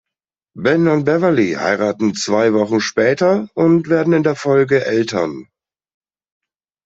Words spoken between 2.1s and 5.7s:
zwei Wochen später und werden in der Folge Eltern.